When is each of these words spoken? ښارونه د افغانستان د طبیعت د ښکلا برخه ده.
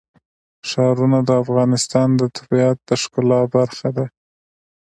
ښارونه 0.69 1.19
د 1.27 1.29
افغانستان 1.43 2.09
د 2.19 2.21
طبیعت 2.37 2.77
د 2.87 2.89
ښکلا 3.01 3.41
برخه 3.55 3.89
ده. 3.97 4.05